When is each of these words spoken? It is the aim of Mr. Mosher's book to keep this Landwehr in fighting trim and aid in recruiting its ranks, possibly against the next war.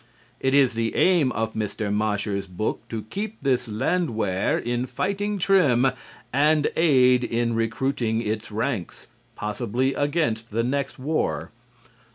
It 0.39 0.55
is 0.55 0.73
the 0.73 0.95
aim 0.95 1.31
of 1.33 1.53
Mr. 1.53 1.93
Mosher's 1.93 2.47
book 2.47 2.89
to 2.89 3.03
keep 3.03 3.37
this 3.43 3.67
Landwehr 3.67 4.57
in 4.57 4.87
fighting 4.87 5.37
trim 5.37 5.85
and 6.33 6.71
aid 6.75 7.23
in 7.23 7.53
recruiting 7.53 8.19
its 8.19 8.51
ranks, 8.51 9.05
possibly 9.35 9.93
against 9.93 10.49
the 10.49 10.63
next 10.63 10.97
war. 10.97 11.51